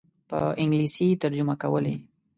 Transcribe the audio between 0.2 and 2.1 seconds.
په انګلیسي ترجمه کولې.